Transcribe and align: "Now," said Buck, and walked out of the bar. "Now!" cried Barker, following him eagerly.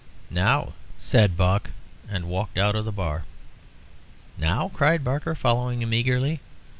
"Now," 0.31 0.73
said 0.97 1.37
Buck, 1.37 1.69
and 2.09 2.25
walked 2.25 2.57
out 2.57 2.75
of 2.75 2.85
the 2.85 2.91
bar. 2.91 3.23
"Now!" 4.35 4.69
cried 4.73 5.03
Barker, 5.03 5.35
following 5.35 5.83
him 5.83 5.93
eagerly. 5.93 6.39